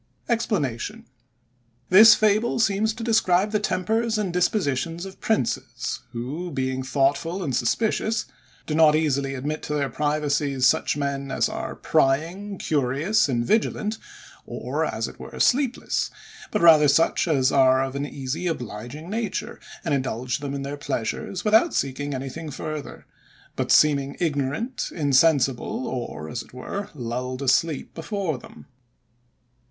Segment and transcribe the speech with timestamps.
[0.29, 7.55] EXPLANATION.—This fable seems to describe the tempers and dispositions of princes, who, being thoughtful and
[7.55, 8.25] suspicious,
[8.65, 13.99] do not easily admit to their privacies such men as are prying, curious, and vigilant,
[14.47, 16.09] or, as it were, sleepless;
[16.49, 20.77] but rather such as are of an easy, obliging nature, and indulge them in their
[20.77, 23.05] pleasures, without seeking anything further;
[23.55, 28.65] but seeming ignorant, insensible, or, as it were, lulled asleep before them.